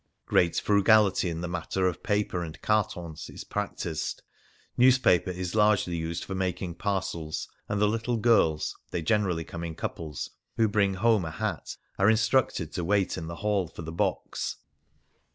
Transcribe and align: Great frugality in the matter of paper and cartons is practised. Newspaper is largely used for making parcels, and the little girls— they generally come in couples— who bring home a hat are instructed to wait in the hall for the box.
Great 0.25 0.59
frugality 0.59 1.29
in 1.29 1.41
the 1.41 1.47
matter 1.47 1.85
of 1.85 2.01
paper 2.01 2.41
and 2.43 2.59
cartons 2.63 3.29
is 3.29 3.43
practised. 3.43 4.23
Newspaper 4.75 5.29
is 5.29 5.53
largely 5.53 5.95
used 5.95 6.23
for 6.23 6.33
making 6.33 6.73
parcels, 6.73 7.47
and 7.69 7.79
the 7.79 7.87
little 7.87 8.17
girls— 8.17 8.75
they 8.89 9.03
generally 9.03 9.43
come 9.43 9.63
in 9.63 9.75
couples— 9.75 10.31
who 10.57 10.67
bring 10.67 10.95
home 10.95 11.23
a 11.23 11.29
hat 11.29 11.77
are 11.99 12.09
instructed 12.09 12.73
to 12.73 12.83
wait 12.83 13.15
in 13.15 13.27
the 13.27 13.35
hall 13.45 13.67
for 13.67 13.83
the 13.83 13.91
box. 13.91 14.55